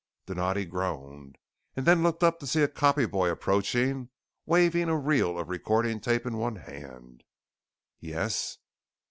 Donatti 0.25 0.65
groaned, 0.65 1.37
and 1.75 1.85
then 1.85 2.01
looked 2.01 2.23
up 2.23 2.39
to 2.39 2.47
see 2.47 2.63
a 2.63 2.67
copy 2.67 3.05
boy 3.05 3.29
approaching, 3.29 4.09
waving 4.47 4.89
a 4.89 4.97
reel 4.97 5.37
of 5.37 5.47
recording 5.49 5.99
tape 5.99 6.25
in 6.25 6.37
one 6.37 6.55
hand. 6.55 7.23
"Yes 7.99 8.57